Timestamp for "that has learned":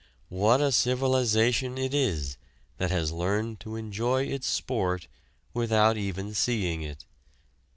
2.79-3.59